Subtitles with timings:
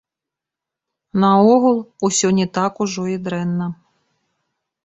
[1.23, 1.77] Наогул,
[2.09, 3.67] усё не так ужо і дрэнна.